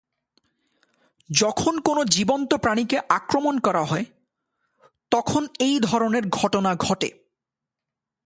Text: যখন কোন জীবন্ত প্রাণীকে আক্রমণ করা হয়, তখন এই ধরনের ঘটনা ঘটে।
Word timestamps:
যখন 1.29 1.79
কোন 1.79 2.03
জীবন্ত 2.03 2.53
প্রাণীকে 2.53 2.99
আক্রমণ 3.09 3.59
করা 3.59 3.83
হয়, 3.83 4.05
তখন 5.11 5.47
এই 5.59 5.79
ধরনের 5.79 6.29
ঘটনা 6.29 6.75
ঘটে। 6.75 7.11